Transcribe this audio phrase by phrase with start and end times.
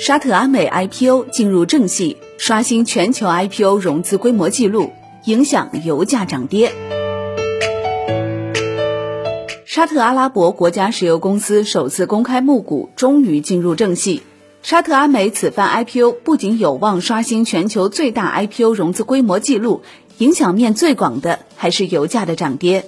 [0.00, 4.92] 沙特阿美 IPO 进入正戏，刷新全球 IPO 融资规模纪录，
[5.24, 6.72] 影响油价涨跌。
[9.66, 14.22] 沙特阿拉伯国家石油公司首次公开募股终于进入正戏。
[14.62, 19.82] 沙特阿美此番 IPO 不仅有望刷新全球最大 IPO 融资规模纪录，
[20.18, 22.84] 影响面最广的还是油价的涨跌。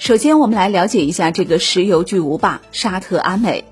[0.00, 3.66] 首先，我们来了解一下这个石油巨无霸沙特阿美。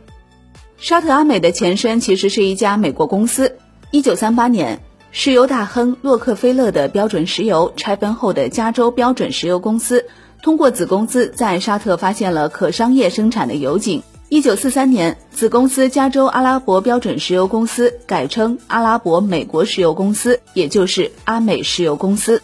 [0.76, 3.56] 沙特阿美的前身其实是一家美国公司。
[3.90, 4.78] 一九三八年，
[5.10, 10.04] 石油大亨洛克菲勒的标准石油拆分后的加州标准石油公司，
[10.42, 14.02] 通过子公司在沙特发现了可商业生产的油井。
[14.28, 22.42] 一九四三年，子公司加州阿拉伯标准石油公司改称阿拉伯美国石油公司，也就是阿美石油公司。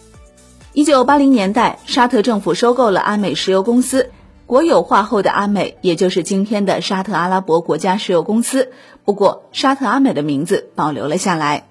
[0.75, 4.11] 一九八零年代，沙特政府收购了阿美石油公司，
[4.45, 8.73] 国有化后的阿美，也就是今天的沙特阿拉伯国家石油公司。
[9.05, 11.69] 不过，沙特阿美的名字保留了下来。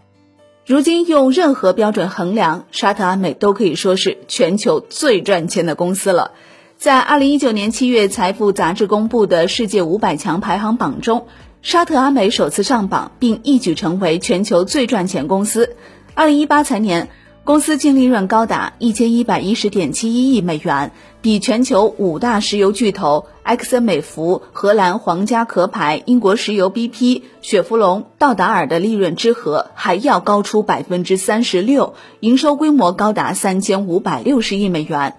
[0.66, 6.32] 如今，用任何标准衡量，沙特阿美都可以说是全球最赚钱的公司了。
[6.78, 11.28] 在二零一九年七月，财富杂志公布的世界五百强排行榜中，
[11.62, 15.76] 沙特阿美首次上榜，并一举成为全球最赚钱公司。
[16.14, 17.10] 二零一八财年。
[17.46, 20.92] 公司净利润高达一千一百一十点七一亿美元，
[21.22, 35.18] 比全球五大石油巨头埃克森美孚、荷兰皇家壳牌、英国石油 BP、雪佛龙、道达尔的利润之和还要高出百分之三十六，营收规模高达三千五百六十亿美元。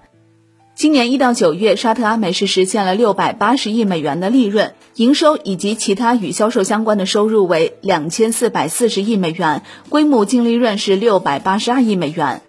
[0.75, 12.41] 今年一到九月，沙特阿美是实现了六百八十亿美元的利润，营收以及其他与销售相关的收入为两千四百四十亿美元，规模净利润是六百八十二亿美元。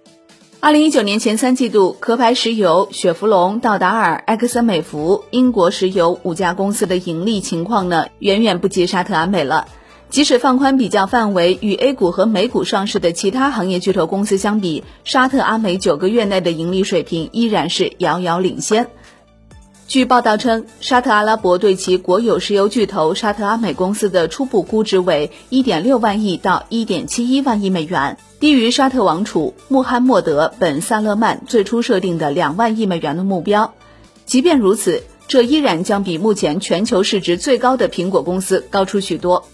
[0.59, 9.69] 二零一九年前三季度，壳牌石油、雪佛龙、道达尔、埃克森美孚、英国石油五家公司的盈利情况呢，远远不及沙特阿美了。
[10.09, 18.89] 即使放宽比较范围，与 A 股和美股上市的其他行业巨头公司相比，沙特阿美九个月内的盈利水平依然是遥遥领先。
[19.89, 33.75] 据报道称，沙特阿拉伯对其国有石油巨头沙特阿美公司的初步估值为1.6万亿到1.71万亿美元，低于沙特王储穆罕默德·本·萨勒曼最初设定的两万亿美元的目标。
[34.25, 39.47] 即便如此，这依然将比目前全球市值最高的苹果公司高出许多。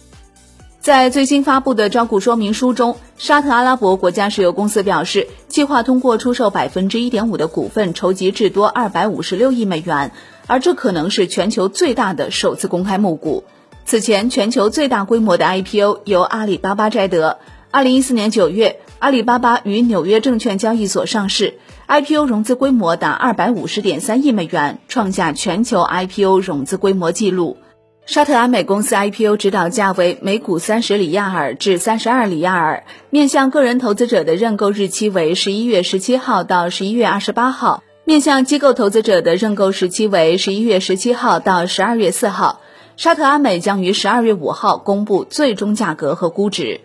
[0.83, 10.11] 在最新发布的招股说明书中，沙特阿拉伯国家石油公司表示，计划通过出售百分之一点五的股份，筹集至多二百五十六亿美元，
[10.49, 13.45] 而这可能是全球最大的首次公开募股。
[13.85, 17.39] 此前，全球最大规模的 IPO 由阿里巴巴摘得。
[17.71, 27.57] 二零一四年九月，阿里巴巴于纽约证券交易所上市，IPO 融资规模达二百五十点三亿美元，创下全球 IPO 融资规模纪录。
[28.05, 42.61] 沙特阿美公司 IPO 指导价为每股三十里亚尔至三十二里亚尔，面向个人投资者的认购日期为十一月十七号到十一月二十八号，面向机构投资者的认购时期为十一月十七号到十二月四号。
[42.97, 46.81] 沙特阿美将于十二月五号公布最终价格和估值，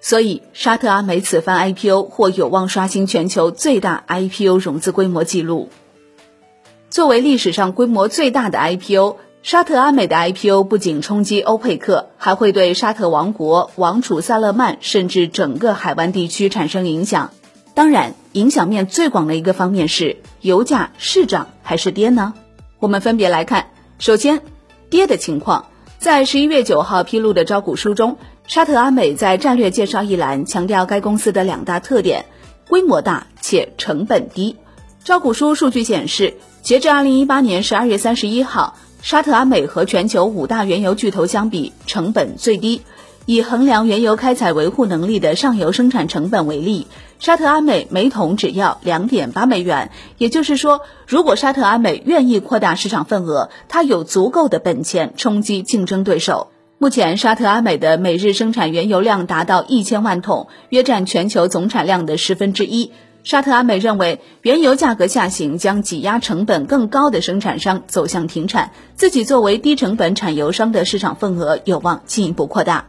[0.00, 5.68] 所以沙特阿美此番 IPO 或有望刷新全球最大 IPO 融资规模纪录。
[6.88, 9.16] 作为历史上规模最大的 IPO。
[9.42, 17.32] 沙特阿美的 IPO 不仅冲击欧佩克，还会对沙特王国、王储萨勒曼甚至整个海湾地区产生影响。
[17.74, 22.34] 当然，影响面最广的一个方面是油价是涨还是跌呢？
[22.78, 23.70] 我们分别来看。
[23.98, 24.42] 首先，
[24.90, 25.66] 跌的情况，
[25.98, 32.26] 在十一月九号披露的招股书中，沙特阿美在战略介绍一栏强调该公司的两大特点：
[32.68, 34.56] 规模大且成本低。
[35.02, 38.76] 招股书数据显示，截至二零一八年十二月三十一号。
[39.02, 42.82] 沙特阿美和全球五大原油巨头相比，成本最低。
[43.26, 46.86] 以衡量原油开采维护能力的上游生产成本为例，
[47.18, 49.90] 沙特阿美每桶只要两点八美元。
[50.18, 56.52] 也就是说，如果沙特阿美愿意扩大市场份额，它有足够的本钱冲击竞争对手。
[56.78, 62.92] 目前，沙特阿美的每日生产原油量达到一千万桶，约占全球总产量的十分之一。
[63.24, 72.88] 沙特阿美认为，原油价格下行将挤压成本更高的生产商走向停产，自己作为低成本产油商的市场份额有望进一步扩大。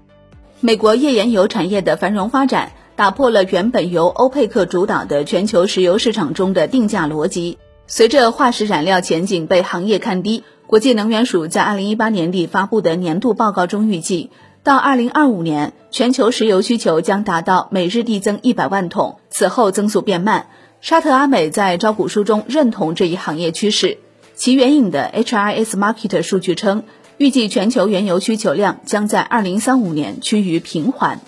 [0.60, 7.60] 美国页岩油产业的繁荣发展，打破了原本由欧佩克主导的全球石油市场中的定价逻辑。
[7.86, 14.32] 随着化石燃料前景被行业看低，国际能源署在二零一八年底发布的年度报告中预计。
[14.64, 20.48] 到二零二五年，全球石油需求将达到每日递增一百万桶，此后增速变慢。
[20.80, 23.98] 沙特阿美在招股书中认同这一行业趋势。
[24.36, 26.84] 其援引的 HRS Market 数据称，
[27.18, 31.20] 预计全球原油需求量将在2035年趋于平缓。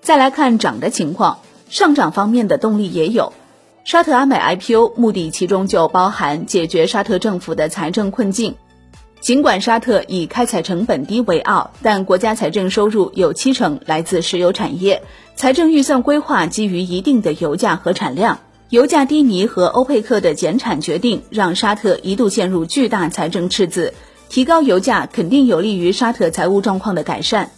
[0.00, 3.32] 再来看涨的情况，上涨方面的动力也有。
[3.82, 8.54] 沙特阿美 IPO 目的其中就包含解决沙特政府的财政困境。
[9.20, 15.02] 尽管沙特以开采成本低为傲，但国家财政收入有七成来自石油产业，
[15.34, 18.38] 财政预算规划基于一定的油价和产量。
[18.68, 23.94] 油价低迷和欧佩克的减产决定，让沙特一度陷入巨大财政赤字。
[24.28, 27.50] 提高油价肯定有利于沙特财务状况的改善。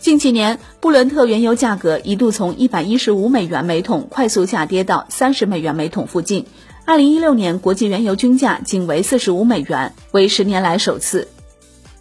[0.00, 6.44] 近几年，布伦特原油价格一度从一百一十五美元每桶快速下跌到三十美元每桶附近。
[6.86, 11.28] 二零一六年，国际原油均价仅为四十五美元，为十年来首次。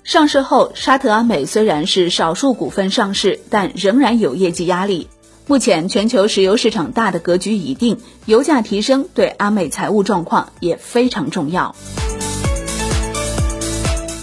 [0.04, 5.08] 上市后，沙特阿美虽然是少数股份上市，但仍然有业绩压力。
[5.48, 11.74] 目前，全球石油市场大的格局已定，油价提升对阿美财务状况也非常重要。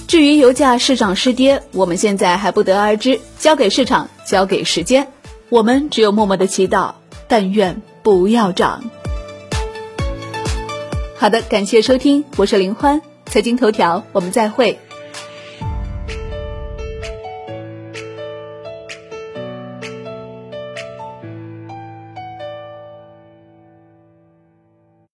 [0.06, 5.08] 至于油价是涨是跌，我们现在还不得而知，交给市场，交给时间。
[5.48, 6.92] 我们只有默默的祈祷，
[7.28, 8.84] 但愿不要涨。
[11.20, 14.78] 好的，感谢收听，我是林欢，财经头条，我们再会。